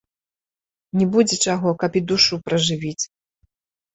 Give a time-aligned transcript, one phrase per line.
[1.01, 3.03] Не будзе чаго, каб і душу пражывіць.